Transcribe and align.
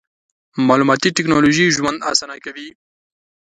مالوماتي 0.67 1.09
ټکنالوژي 1.17 1.67
ژوند 1.75 1.97
اسانه 2.11 2.35
کوي. 2.45 2.67